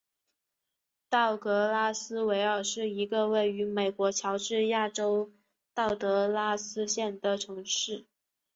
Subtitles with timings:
[1.11, 5.31] 道格拉斯维尔是一个位于美国乔治亚州
[5.75, 8.07] 道格拉斯县的城市。